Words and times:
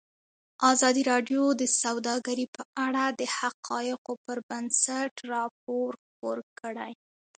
ازادي 0.71 1.03
راډیو 1.11 1.43
د 1.61 1.63
سوداګري 1.81 2.45
په 2.55 2.63
اړه 2.85 3.03
د 3.19 3.21
حقایقو 3.37 4.13
پر 4.25 4.37
بنسټ 4.49 5.13
راپور 5.33 5.89
خپور 6.05 6.37
کړی. 6.59 6.91